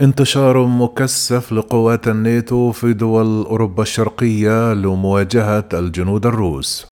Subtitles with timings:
[0.00, 6.86] انتشار مكثف لقوات الناتو في دول أوروبا الشرقية لمواجهة الجنود الروس.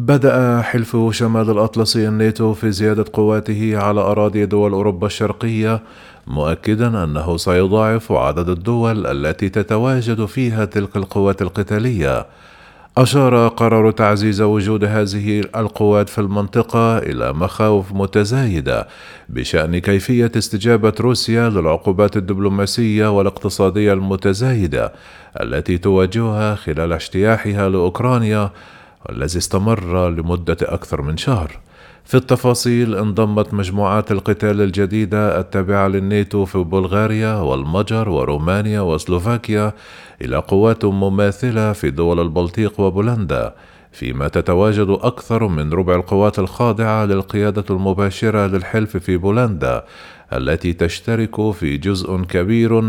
[0.00, 5.82] بدأ حلف شمال الأطلسي الناتو في زيادة قواته على أراضي دول أوروبا الشرقية
[6.26, 12.26] مؤكدا أنه سيضاعف عدد الدول التي تتواجد فيها تلك القوات القتالية.
[12.98, 18.88] أشار قرار تعزيز وجود هذه القوات في المنطقة إلى مخاوف متزايدة
[19.28, 24.92] بشأن كيفية استجابة روسيا للعقوبات الدبلوماسية والاقتصادية المتزايدة
[25.40, 28.50] التي تواجهها خلال اجتياحها لأوكرانيا
[29.06, 31.58] والذي استمر لمدة أكثر من شهر.
[32.04, 39.72] في التفاصيل انضمت مجموعات القتال الجديدة التابعة للناتو في بلغاريا والمجر ورومانيا وسلوفاكيا
[40.22, 43.54] إلى قوات مماثلة في دول البلطيق وبولندا،
[43.92, 49.84] فيما تتواجد أكثر من ربع القوات الخاضعة للقيادة المباشرة للحلف في بولندا،
[50.32, 52.80] التي تشترك في جزء كبير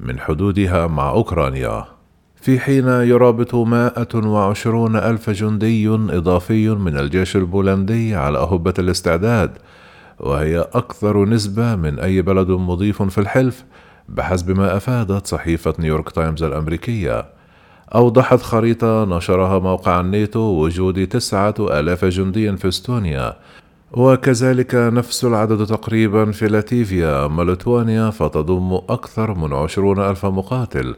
[0.00, 1.97] من حدودها مع أوكرانيا.
[2.40, 9.50] في حين يرابط مائة وعشرون ألف جندي إضافي من الجيش البولندي على أهبة الاستعداد
[10.20, 13.64] وهي أكثر نسبة من أي بلد مضيف في الحلف
[14.08, 17.26] بحسب ما أفادت صحيفة نيويورك تايمز الأمريكية.
[17.94, 23.36] أوضحت خريطة نشرها موقع الناتو وجود تسعة آلاف جندي في إستونيا
[23.92, 30.94] وكذلك نفس العدد تقريبا في لاتيفيا أما ليتوانيا فتضم أكثر من عشرون ألف مقاتل.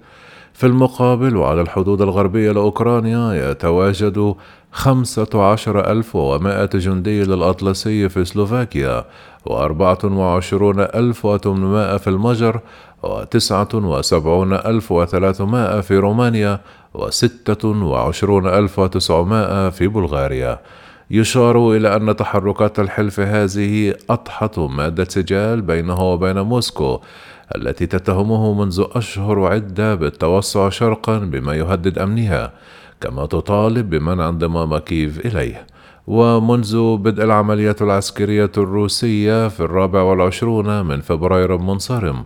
[0.53, 4.35] في المقابل وعلى الحدود الغربية لأوكرانيا يتواجد
[4.73, 9.05] خمسة عشر ألف ومائة جندي للأطلسي في سلوفاكيا
[9.47, 12.61] وأربعة وعشرون ألف وثمانمائة في المجر
[13.03, 16.61] وتسعة وسبعون ألف وثلاثمائة في رومانيا
[16.95, 20.59] وستة وعشرون ألف وتسعمائة في بلغاريا.
[21.11, 27.01] يشار إلى أن تحركات الحلف هذه أضحت مادة سجال بينه وبين موسكو
[27.57, 32.53] التي تتهمه منذ أشهر عدة بالتوسع شرقا بما يهدد أمنها
[33.01, 35.67] كما تطالب بمنع انضمام كييف إليه.
[36.07, 42.25] ومنذ بدء العمليات العسكرية الروسية في الرابع والعشرون من فبراير المنصرم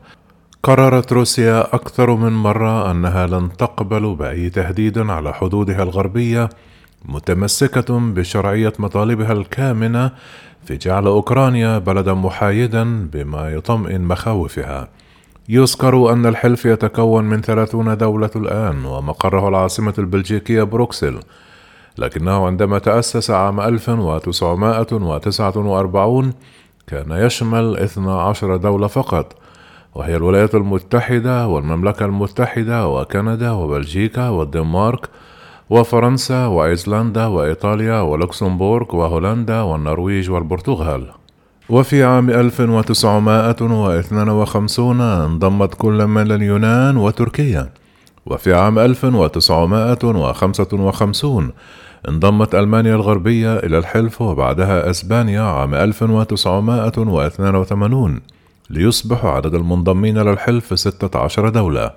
[0.62, 6.48] قررت روسيا أكثر من مرة أنها لن تقبل بأي تهديد على حدودها الغربية
[7.04, 10.10] متمسكة بشرعية مطالبها الكامنة
[10.64, 14.88] في جعل أوكرانيا بلدا محايدا بما يطمئن مخاوفها.
[15.48, 21.20] يذكر أن الحلف يتكون من ثلاثون دولة الآن ومقره العاصمة البلجيكية بروكسل
[21.98, 26.32] لكنه عندما تأسس عام 1949
[26.86, 29.36] كان يشمل 12 دولة فقط
[29.94, 35.08] وهي الولايات المتحدة والمملكة المتحدة وكندا وبلجيكا والدنمارك
[35.70, 41.06] وفرنسا وأيسلندا وإيطاليا ولوكسمبورغ وهولندا والنرويج والبرتغال.
[41.68, 47.70] وفي عام 1952 انضمت كل من اليونان وتركيا.
[48.26, 51.50] وفي عام 1955
[52.08, 58.20] انضمت ألمانيا الغربية إلى الحلف وبعدها أسبانيا عام 1982
[58.70, 61.90] ليصبح عدد المنضمين للحلف 16 دولة.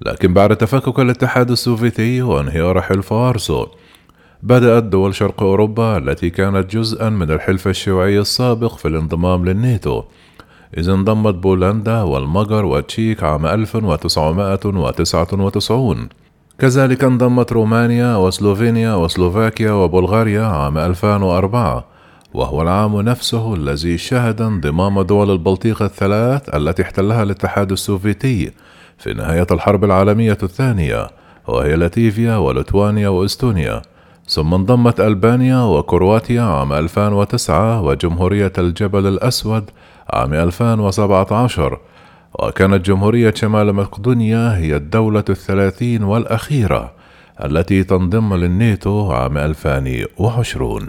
[0.00, 3.66] لكن بعد تفكك الاتحاد السوفيتي وانهيار حلف وارسو
[4.42, 10.02] بدأت دول شرق أوروبا التي كانت جزءا من الحلف الشيوعي السابق في الانضمام للناتو.
[10.76, 16.08] إذ انضمت بولندا والمجر والتشيك عام 1999
[16.58, 21.84] كذلك انضمت رومانيا وسلوفينيا وسلوفاكيا وبلغاريا عام 2004
[22.34, 28.52] وهو العام نفسه الذي شهد انضمام دول البلطيق الثلاث التي احتلها الاتحاد السوفيتي
[28.98, 31.08] في نهاية الحرب العالمية الثانية
[31.48, 33.82] وهي لاتفيا ولتوانيا وإستونيا.
[34.28, 39.70] ثم انضمت ألبانيا وكرواتيا عام 2009 وجمهورية الجبل الأسود
[40.10, 41.78] عام 2017
[42.34, 46.92] وكانت جمهورية شمال مقدونيا هي الدولة الثلاثين والأخيرة
[47.44, 50.88] التي تنضم للناتو عام 2020